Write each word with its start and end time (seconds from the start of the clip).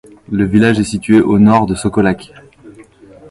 Le 0.31 0.45
village 0.45 0.79
est 0.79 0.83
situé 0.83 1.21
au 1.21 1.37
nord 1.37 1.67
de 1.67 1.75
Sokolac. 1.75 2.33